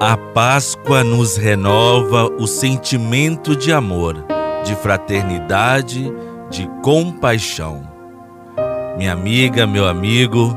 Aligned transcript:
A 0.00 0.16
Páscoa 0.16 1.02
nos 1.02 1.36
renova 1.36 2.26
o 2.38 2.46
sentimento 2.46 3.56
de 3.56 3.72
amor, 3.72 4.24
de 4.64 4.76
fraternidade, 4.76 6.12
de 6.48 6.68
compaixão. 6.84 7.82
Minha 8.96 9.12
amiga, 9.12 9.66
meu 9.66 9.88
amigo, 9.88 10.56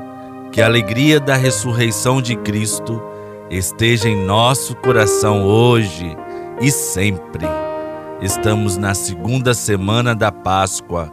que 0.52 0.62
a 0.62 0.68
alegria 0.68 1.20
da 1.20 1.36
ressurreição 1.36 2.22
de 2.22 2.36
Cristo 2.36 3.02
esteja 3.50 4.08
em 4.08 4.28
nosso 4.28 4.76
coração 4.76 5.44
hoje 5.44 6.16
e 6.62 6.70
sempre. 6.70 7.48
Estamos 8.22 8.78
na 8.78 8.94
segunda 8.94 9.56
semana 9.56 10.14
da 10.14 10.32
Páscoa, 10.32 11.12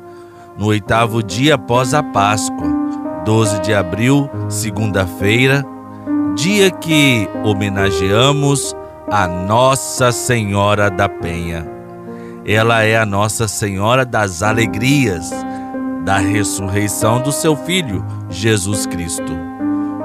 no 0.58 0.66
oitavo 0.66 1.22
dia 1.22 1.54
após 1.54 1.94
a 1.94 2.02
Páscoa, 2.02 2.68
12 3.24 3.62
de 3.62 3.72
abril, 3.72 4.28
segunda-feira 4.50 5.64
dia 6.38 6.70
que 6.70 7.28
homenageamos 7.42 8.72
a 9.10 9.26
Nossa 9.26 10.12
Senhora 10.12 10.88
da 10.88 11.08
Penha. 11.08 11.66
Ela 12.46 12.84
é 12.84 12.96
a 12.96 13.04
Nossa 13.04 13.48
Senhora 13.48 14.06
das 14.06 14.40
Alegrias, 14.40 15.32
da 16.04 16.18
ressurreição 16.18 17.20
do 17.20 17.32
seu 17.32 17.56
Filho, 17.56 18.04
Jesus 18.30 18.86
Cristo. 18.86 19.32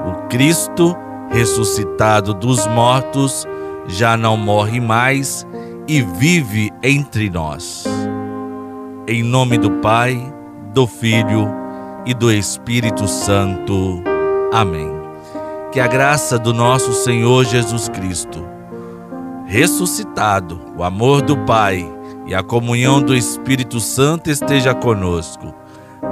O 0.08 0.28
Cristo, 0.28 0.96
ressuscitado 1.30 2.34
dos 2.34 2.66
mortos, 2.66 3.46
já 3.86 4.16
não 4.16 4.36
morre 4.36 4.80
mais 4.80 5.46
e 5.86 6.02
vive 6.02 6.72
entre 6.82 7.30
nós. 7.30 7.84
Em 9.06 9.22
nome 9.22 9.56
do 9.56 9.70
Pai, 9.70 10.20
do 10.74 10.84
Filho 10.84 11.48
e 12.04 12.12
do 12.12 12.32
Espírito 12.32 13.06
Santo. 13.06 14.02
Amém 14.52 14.93
que 15.74 15.80
a 15.80 15.88
graça 15.88 16.38
do 16.38 16.54
nosso 16.54 16.92
Senhor 16.92 17.44
Jesus 17.44 17.88
Cristo, 17.88 18.46
ressuscitado, 19.44 20.60
o 20.78 20.84
amor 20.84 21.20
do 21.20 21.36
Pai 21.36 21.84
e 22.28 22.32
a 22.32 22.44
comunhão 22.44 23.02
do 23.02 23.12
Espírito 23.12 23.80
Santo 23.80 24.30
esteja 24.30 24.72
conosco. 24.72 25.52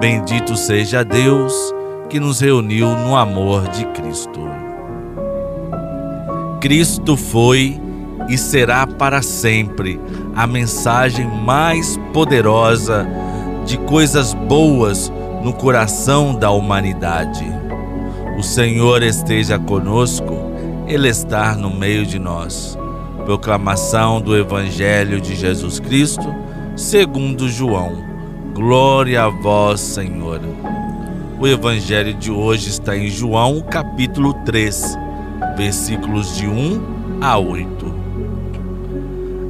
Bendito 0.00 0.56
seja 0.56 1.04
Deus 1.04 1.54
que 2.08 2.18
nos 2.18 2.40
reuniu 2.40 2.88
no 2.88 3.14
amor 3.14 3.68
de 3.68 3.86
Cristo. 3.92 4.40
Cristo 6.60 7.16
foi 7.16 7.80
e 8.28 8.36
será 8.36 8.84
para 8.84 9.22
sempre 9.22 10.00
a 10.34 10.44
mensagem 10.44 11.24
mais 11.24 11.96
poderosa 12.12 13.06
de 13.64 13.78
coisas 13.78 14.34
boas 14.34 15.12
no 15.40 15.52
coração 15.52 16.34
da 16.34 16.50
humanidade. 16.50 17.61
O 18.42 18.44
Senhor 18.44 19.04
esteja 19.04 19.56
conosco, 19.56 20.34
Ele 20.88 21.08
está 21.08 21.54
no 21.54 21.70
meio 21.70 22.04
de 22.04 22.18
nós. 22.18 22.76
Proclamação 23.24 24.20
do 24.20 24.36
Evangelho 24.36 25.20
de 25.20 25.36
Jesus 25.36 25.78
Cristo, 25.78 26.26
segundo 26.74 27.48
João. 27.48 28.02
Glória 28.52 29.22
a 29.22 29.28
vós, 29.28 29.80
Senhor. 29.80 30.40
O 31.38 31.46
Evangelho 31.46 32.12
de 32.14 32.32
hoje 32.32 32.68
está 32.70 32.96
em 32.96 33.08
João, 33.08 33.60
capítulo 33.60 34.34
3, 34.44 34.98
versículos 35.56 36.36
de 36.36 36.48
1 36.48 37.20
a 37.20 37.38
8. 37.38 37.94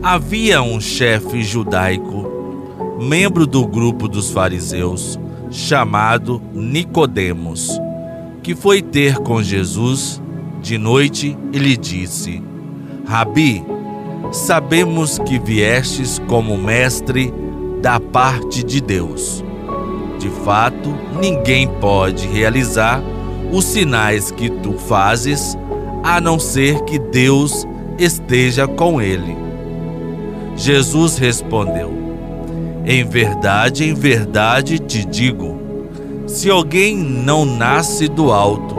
Havia 0.02 0.60
um 0.60 0.78
chefe 0.78 1.42
judaico, 1.42 2.98
membro 3.00 3.46
do 3.46 3.66
grupo 3.66 4.06
dos 4.06 4.30
fariseus, 4.30 5.18
chamado 5.50 6.42
Nicodemos 6.52 7.80
que 8.42 8.54
foi 8.54 8.82
ter 8.82 9.18
com 9.18 9.42
Jesus 9.42 10.20
de 10.60 10.76
noite 10.76 11.36
e 11.52 11.58
lhe 11.58 11.76
disse: 11.76 12.42
Rabi, 13.06 13.64
sabemos 14.32 15.18
que 15.18 15.38
viestes 15.38 16.20
como 16.26 16.58
mestre 16.58 17.32
da 17.80 18.00
parte 18.00 18.64
de 18.64 18.80
Deus. 18.80 19.44
De 20.18 20.28
fato, 20.44 20.94
ninguém 21.20 21.68
pode 21.80 22.26
realizar 22.26 23.02
os 23.52 23.64
sinais 23.64 24.30
que 24.30 24.48
tu 24.48 24.72
fazes 24.72 25.56
a 26.02 26.20
não 26.20 26.38
ser 26.38 26.82
que 26.82 26.98
Deus 26.98 27.66
esteja 27.98 28.66
com 28.66 29.00
ele. 29.00 29.36
Jesus 30.56 31.16
respondeu: 31.16 31.92
Em 32.84 33.04
verdade, 33.04 33.84
em 33.84 33.94
verdade 33.94 34.78
te 34.78 35.04
digo 35.04 35.61
se 36.32 36.48
alguém 36.48 36.96
não 36.96 37.44
nasce 37.44 38.08
do 38.08 38.32
alto, 38.32 38.74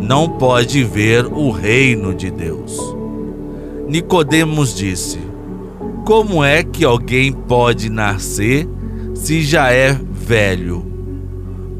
não 0.00 0.30
pode 0.30 0.82
ver 0.82 1.26
o 1.26 1.50
reino 1.50 2.14
de 2.14 2.30
Deus. 2.30 2.80
Nicodemos 3.86 4.74
disse: 4.74 5.18
Como 6.06 6.42
é 6.42 6.62
que 6.62 6.86
alguém 6.86 7.32
pode 7.32 7.90
nascer 7.90 8.66
se 9.14 9.42
já 9.42 9.70
é 9.70 9.92
velho? 9.92 10.90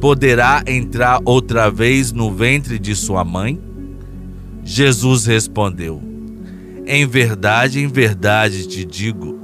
Poderá 0.02 0.62
entrar 0.66 1.20
outra 1.24 1.70
vez 1.70 2.12
no 2.12 2.30
ventre 2.30 2.78
de 2.78 2.94
sua 2.94 3.24
mãe? 3.24 3.58
Jesus 4.62 5.24
respondeu: 5.24 6.02
Em 6.86 7.06
verdade, 7.06 7.80
em 7.80 7.86
verdade 7.86 8.68
te 8.68 8.84
digo, 8.84 9.34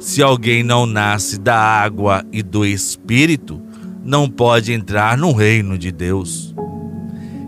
se 0.00 0.20
alguém 0.20 0.64
não 0.64 0.84
nasce 0.84 1.38
da 1.38 1.56
água 1.56 2.24
e 2.32 2.42
do 2.42 2.66
espírito, 2.66 3.65
não 4.06 4.30
pode 4.30 4.72
entrar 4.72 5.18
no 5.18 5.32
reino 5.32 5.76
de 5.76 5.90
Deus. 5.90 6.54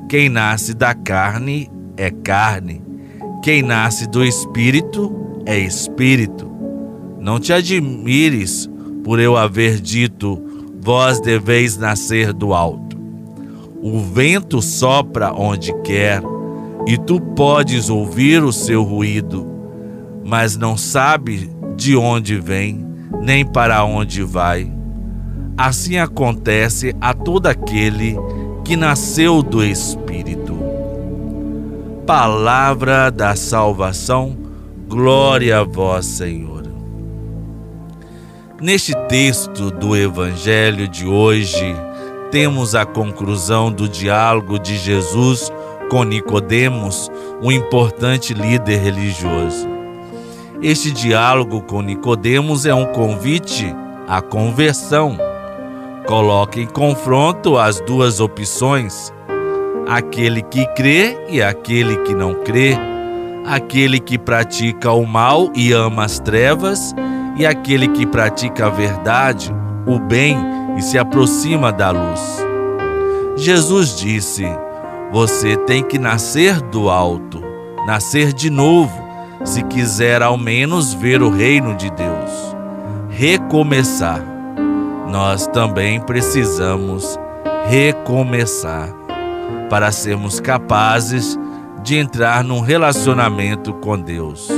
Quem 0.09 0.29
nasce 0.29 0.75
da 0.75 0.93
carne 0.93 1.71
é 1.97 2.11
carne, 2.11 2.83
quem 3.45 3.63
nasce 3.63 4.09
do 4.09 4.25
espírito 4.25 5.41
é 5.47 5.57
espírito. 5.57 6.51
Não 7.21 7.39
te 7.39 7.53
admires 7.53 8.69
por 9.05 9.21
eu 9.21 9.37
haver 9.37 9.81
dito: 9.81 10.43
vós 10.81 11.21
deveis 11.21 11.77
nascer 11.77 12.33
do 12.33 12.53
alto. 12.53 12.99
O 13.81 14.01
vento 14.01 14.61
sopra 14.61 15.33
onde 15.33 15.73
quer, 15.83 16.21
e 16.89 16.99
tu 16.99 17.21
podes 17.21 17.89
ouvir 17.89 18.43
o 18.43 18.53
seu 18.53 18.83
ruído, 18.83 19.47
mas 20.25 20.57
não 20.57 20.77
sabe 20.77 21.49
de 21.77 21.97
onde 21.97 22.41
vem, 22.41 22.85
nem 23.23 23.47
para 23.47 23.85
onde 23.85 24.25
vai. 24.25 24.78
Assim 25.59 25.99
acontece 25.99 26.95
a 27.01 27.13
todo 27.13 27.49
aquele 27.49 28.17
que 28.65 28.77
nasceu 28.77 29.43
do 29.43 29.65
Espírito. 29.65 30.57
Palavra 32.07 33.11
da 33.11 33.35
salvação, 33.35 34.39
glória 34.87 35.59
a 35.59 35.65
vós, 35.65 36.07
Senhor. 36.07 36.63
Neste 38.63 38.95
texto 39.09 39.73
do 39.73 39.97
Evangelho 39.97 40.87
de 40.87 41.05
hoje, 41.09 41.75
temos 42.31 42.77
a 42.77 42.87
conclusão 42.87 43.73
do 43.73 43.89
diálogo 43.89 44.61
de 44.61 44.79
Jesus 44.79 45.51
com 45.91 46.05
Nicodemos, 46.05 47.11
um 47.43 47.51
importante 47.51 48.33
líder 48.33 48.79
religioso. 48.79 49.67
Este 50.63 50.93
diálogo 50.93 51.63
com 51.63 51.83
Nicodemos 51.83 52.65
é 52.65 52.73
um 52.73 52.87
convite 52.93 53.75
à 54.07 54.23
conversão 54.23 55.19
Coloque 56.09 56.63
em 56.63 56.67
confronto 56.67 57.59
as 57.59 57.81
duas 57.81 58.19
opções: 58.19 59.13
aquele 59.87 60.41
que 60.41 60.65
crê 60.69 61.19
e 61.29 61.43
aquele 61.43 61.99
que 61.99 62.15
não 62.15 62.33
crê, 62.33 62.75
aquele 63.45 64.01
que 64.01 64.19
pratica 64.19 64.91
o 64.91 65.07
mal 65.07 65.51
e 65.55 65.71
ama 65.71 66.07
as 66.07 66.19
trevas, 66.19 66.95
e 67.37 67.45
aquele 67.45 67.89
que 67.89 68.07
pratica 68.07 68.69
a 68.69 68.71
verdade, 68.71 69.55
o 69.87 69.99
bem 69.99 70.39
e 70.79 70.83
se 70.83 70.97
aproxima 70.97 71.71
da 71.71 71.91
luz. 71.91 72.43
Jesus 73.37 73.95
disse: 73.99 74.47
Você 75.13 75.59
tem 75.59 75.83
que 75.83 75.99
nascer 75.99 76.59
do 76.59 76.89
alto, 76.89 77.43
nascer 77.87 78.33
de 78.33 78.49
novo, 78.49 78.99
se 79.45 79.63
quiser 79.65 80.23
ao 80.23 80.39
menos 80.39 80.95
ver 80.95 81.21
o 81.21 81.29
reino 81.29 81.75
de 81.75 81.91
Deus. 81.91 82.57
Recomeçar 83.11 84.38
nós 85.09 85.47
também 85.47 86.01
precisamos 86.01 87.19
recomeçar 87.67 88.95
para 89.71 89.91
sermos 89.91 90.39
capazes 90.39 91.39
de 91.83 91.97
entrar 91.97 92.45
num 92.45 92.61
relacionamento 92.61 93.73
com 93.75 93.99
Deus. 93.99 94.49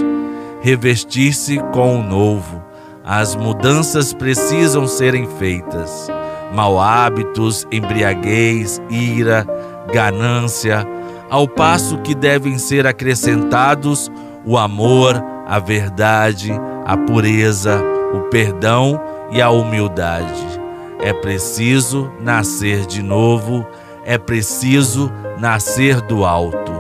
Revestir-se 0.60 1.58
com 1.72 1.98
o 1.98 2.02
novo. 2.02 2.62
As 3.04 3.34
mudanças 3.34 4.12
precisam 4.12 4.86
serem 4.86 5.26
feitas. 5.38 6.08
Mal 6.52 6.78
hábitos, 6.78 7.66
embriaguez, 7.70 8.80
ira, 8.90 9.46
ganância, 9.92 10.86
ao 11.30 11.46
passo 11.46 11.98
que 11.98 12.14
devem 12.14 12.58
ser 12.58 12.86
acrescentados 12.86 14.10
o 14.44 14.58
amor, 14.58 15.22
a 15.46 15.58
verdade, 15.58 16.52
a 16.84 16.96
pureza, 16.96 17.80
o 18.12 18.20
perdão 18.22 19.00
e 19.30 19.40
a 19.40 19.50
humildade. 19.50 20.60
É 21.00 21.12
preciso 21.12 22.10
nascer 22.20 22.86
de 22.86 23.02
novo, 23.02 23.66
é 24.04 24.18
preciso 24.18 25.10
nascer 25.38 26.00
do 26.02 26.24
alto. 26.24 26.72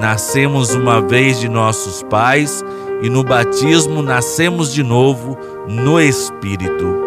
nascemos 0.00 0.74
uma 0.74 1.00
vez 1.00 1.40
de 1.40 1.48
nossos 1.48 2.02
pais 2.02 2.62
e 3.02 3.08
no 3.08 3.22
batismo 3.22 4.02
nascemos 4.02 4.72
de 4.72 4.82
novo 4.82 5.38
no 5.66 6.00
Espírito. 6.00 7.06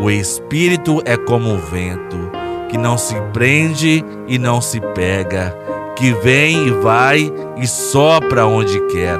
O 0.00 0.10
Espírito 0.10 1.00
é 1.04 1.16
como 1.16 1.54
o 1.54 1.58
vento, 1.58 2.30
que 2.68 2.76
não 2.76 2.98
se 2.98 3.14
prende 3.32 4.04
e 4.26 4.38
não 4.38 4.60
se 4.60 4.80
pega, 4.80 5.56
que 5.94 6.12
vem 6.12 6.66
e 6.66 6.70
vai 6.70 7.32
e 7.56 7.66
sopra 7.66 8.46
onde 8.46 8.80
quer. 8.88 9.18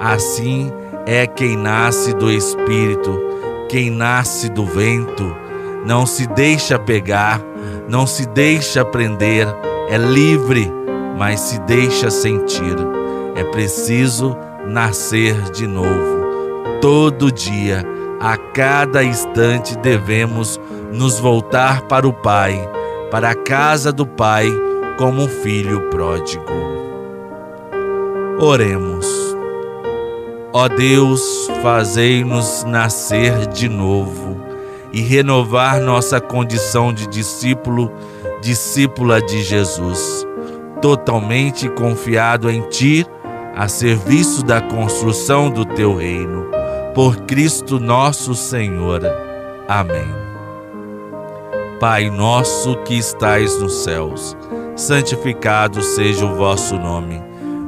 Assim 0.00 0.72
é 1.04 1.26
quem 1.26 1.56
nasce 1.56 2.14
do 2.14 2.30
Espírito, 2.30 3.20
quem 3.68 3.90
nasce 3.90 4.48
do 4.48 4.64
vento, 4.64 5.34
não 5.84 6.06
se 6.06 6.26
deixa 6.26 6.78
pegar, 6.78 7.40
não 7.88 8.06
se 8.06 8.26
deixa 8.26 8.84
prender, 8.84 9.46
é 9.88 9.96
livre, 9.96 10.70
mas 11.16 11.40
se 11.40 11.60
deixa 11.60 12.10
sentir. 12.10 12.76
É 13.34 13.44
preciso 13.44 14.36
nascer 14.66 15.34
de 15.50 15.66
novo. 15.66 16.26
Todo 16.80 17.30
dia, 17.30 17.84
a 18.20 18.36
cada 18.36 19.04
instante, 19.04 19.76
devemos 19.78 20.60
nos 20.92 21.18
voltar 21.18 21.82
para 21.82 22.08
o 22.08 22.12
Pai, 22.12 22.58
para 23.10 23.30
a 23.30 23.34
casa 23.34 23.92
do 23.92 24.06
Pai, 24.06 24.50
como 24.98 25.22
um 25.22 25.28
filho 25.28 25.82
pródigo. 25.90 26.44
Oremos. 28.38 29.35
Ó 30.58 30.68
Deus, 30.68 31.50
fazei-nos 31.60 32.64
nascer 32.64 33.46
de 33.48 33.68
novo 33.68 34.40
e 34.90 35.02
renovar 35.02 35.82
nossa 35.82 36.18
condição 36.18 36.94
de 36.94 37.06
discípulo, 37.08 37.92
discípula 38.40 39.20
de 39.20 39.42
Jesus, 39.42 40.26
totalmente 40.80 41.68
confiado 41.68 42.48
em 42.48 42.62
Ti 42.70 43.06
a 43.54 43.68
serviço 43.68 44.42
da 44.42 44.62
construção 44.62 45.50
do 45.50 45.66
teu 45.66 45.94
reino. 45.94 46.46
Por 46.94 47.18
Cristo 47.26 47.78
nosso 47.78 48.34
Senhor. 48.34 49.02
Amém. 49.68 50.08
Pai 51.78 52.08
nosso 52.08 52.76
que 52.76 52.96
estais 52.96 53.60
nos 53.60 53.84
céus, 53.84 54.34
santificado 54.74 55.82
seja 55.82 56.24
o 56.24 56.34
vosso 56.34 56.78
nome. 56.78 57.22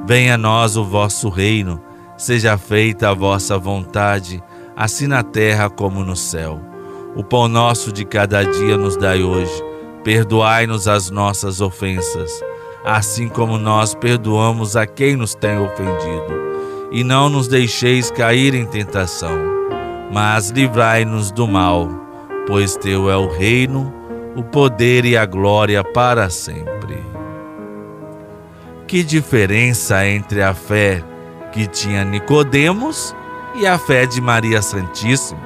Venha 0.06 0.36
a 0.36 0.38
nós 0.38 0.74
o 0.74 0.82
vosso 0.82 1.28
reino. 1.28 1.86
Seja 2.18 2.58
feita 2.58 3.08
a 3.08 3.14
vossa 3.14 3.56
vontade, 3.56 4.42
assim 4.76 5.06
na 5.06 5.22
terra 5.22 5.70
como 5.70 6.04
no 6.04 6.16
céu. 6.16 6.60
O 7.16 7.24
pão 7.24 7.48
nosso 7.48 7.90
de 7.90 8.04
cada 8.04 8.42
dia 8.42 8.76
nos 8.76 8.96
dai 8.96 9.22
hoje. 9.22 9.64
Perdoai-nos 10.04 10.86
as 10.86 11.08
nossas 11.08 11.62
ofensas 11.62 12.30
assim 12.84 13.28
como 13.28 13.58
nós 13.58 13.94
perdoamos 13.94 14.74
a 14.74 14.86
quem 14.86 15.14
nos 15.14 15.34
tem 15.34 15.58
ofendido. 15.58 16.48
E 16.90 17.04
não 17.04 17.28
nos 17.28 17.46
deixeis 17.46 18.10
cair 18.10 18.54
em 18.54 18.64
tentação, 18.64 19.36
mas 20.10 20.48
livrai-nos 20.48 21.30
do 21.30 21.46
mal, 21.46 21.86
pois 22.46 22.76
teu 22.76 23.10
é 23.10 23.16
o 23.16 23.28
reino, 23.28 23.92
o 24.34 24.42
poder 24.42 25.04
e 25.04 25.16
a 25.16 25.26
glória 25.26 25.84
para 25.84 26.30
sempre. 26.30 26.96
Que 28.86 29.04
diferença 29.04 30.06
entre 30.06 30.42
a 30.42 30.54
fé 30.54 31.04
que 31.52 31.66
tinha 31.66 32.04
Nicodemos 32.04 33.14
e 33.54 33.66
a 33.66 33.78
fé 33.78 34.06
de 34.06 34.20
Maria 34.20 34.62
Santíssima? 34.62 35.40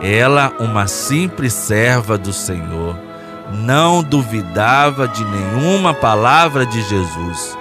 Ela, 0.00 0.52
uma 0.60 0.86
simples 0.86 1.52
serva 1.52 2.18
do 2.18 2.32
Senhor, 2.32 2.96
não 3.52 4.02
duvidava 4.02 5.08
de 5.08 5.24
nenhuma 5.24 5.94
palavra 5.94 6.66
de 6.66 6.82
Jesus. 6.82 7.56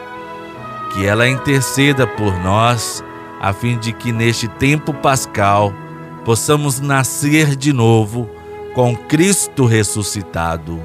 Que 0.92 1.06
ela 1.06 1.28
interceda 1.28 2.06
por 2.06 2.38
nós, 2.40 3.04
a 3.40 3.54
fim 3.54 3.78
de 3.78 3.94
que 3.94 4.12
neste 4.12 4.48
tempo 4.48 4.94
pascal 4.94 5.74
possamos 6.24 6.80
nascer 6.80 7.56
de 7.56 7.74
novo 7.74 8.30
com 8.74 8.96
Cristo 8.96 9.66
ressuscitado. 9.66 10.82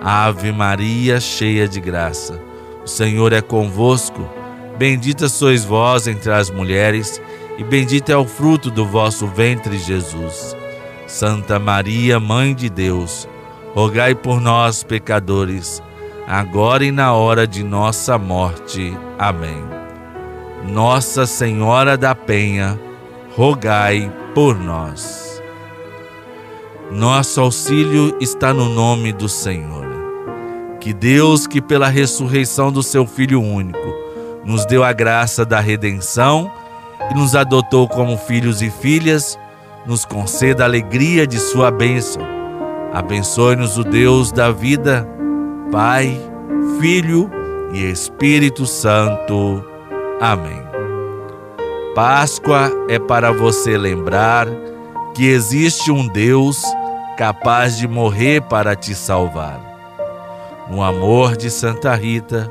Ave 0.00 0.52
Maria, 0.52 1.20
cheia 1.20 1.68
de 1.68 1.80
graça, 1.80 2.40
o 2.84 2.88
Senhor 2.88 3.32
é 3.32 3.40
convosco. 3.40 4.28
Bendita 4.78 5.28
sois 5.28 5.64
vós 5.64 6.06
entre 6.06 6.30
as 6.30 6.50
mulheres, 6.50 7.20
e 7.58 7.64
bendito 7.64 8.10
é 8.10 8.16
o 8.16 8.24
fruto 8.24 8.70
do 8.70 8.86
vosso 8.86 9.26
ventre, 9.26 9.76
Jesus. 9.76 10.56
Santa 11.04 11.58
Maria, 11.58 12.20
Mãe 12.20 12.54
de 12.54 12.70
Deus, 12.70 13.28
rogai 13.74 14.14
por 14.14 14.40
nós, 14.40 14.84
pecadores, 14.84 15.82
agora 16.28 16.84
e 16.84 16.92
na 16.92 17.12
hora 17.12 17.44
de 17.44 17.64
nossa 17.64 18.16
morte. 18.16 18.96
Amém. 19.18 19.64
Nossa 20.70 21.26
Senhora 21.26 21.96
da 21.96 22.14
Penha, 22.14 22.78
rogai 23.34 24.12
por 24.32 24.56
nós. 24.56 25.42
Nosso 26.92 27.40
auxílio 27.40 28.16
está 28.20 28.54
no 28.54 28.68
nome 28.68 29.12
do 29.12 29.28
Senhor. 29.28 29.88
Que 30.80 30.92
Deus, 30.92 31.48
que 31.48 31.60
pela 31.60 31.88
ressurreição 31.88 32.70
do 32.70 32.82
seu 32.82 33.06
Filho 33.06 33.42
único, 33.42 34.07
nos 34.44 34.64
deu 34.66 34.84
a 34.84 34.92
graça 34.92 35.44
da 35.44 35.60
redenção 35.60 36.50
e 37.10 37.14
nos 37.14 37.34
adotou 37.34 37.88
como 37.88 38.16
filhos 38.16 38.62
e 38.62 38.70
filhas, 38.70 39.38
nos 39.86 40.04
conceda 40.04 40.64
a 40.64 40.66
alegria 40.66 41.26
de 41.26 41.38
sua 41.38 41.70
bênção 41.70 42.38
Abençoe-nos 42.92 43.76
o 43.76 43.84
Deus 43.84 44.32
da 44.32 44.50
vida, 44.50 45.06
Pai, 45.70 46.18
Filho 46.80 47.30
e 47.72 47.84
Espírito 47.84 48.64
Santo. 48.64 49.62
Amém. 50.20 50.62
Páscoa 51.94 52.72
é 52.88 52.98
para 52.98 53.30
você 53.30 53.76
lembrar 53.76 54.48
que 55.14 55.26
existe 55.26 55.92
um 55.92 56.08
Deus 56.08 56.62
capaz 57.18 57.76
de 57.76 57.86
morrer 57.86 58.40
para 58.42 58.74
te 58.74 58.94
salvar. 58.94 59.60
No 60.70 60.82
amor 60.82 61.36
de 61.36 61.50
Santa 61.50 61.94
Rita, 61.94 62.50